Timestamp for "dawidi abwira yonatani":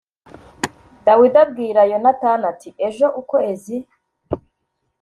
1.05-2.43